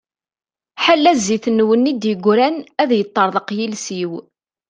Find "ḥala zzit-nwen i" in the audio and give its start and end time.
0.83-1.93